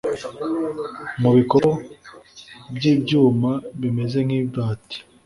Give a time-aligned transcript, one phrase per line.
[1.21, 1.71] mu bikopo
[2.75, 3.51] by’ibyuma
[3.81, 4.97] bimeze nk’ibati.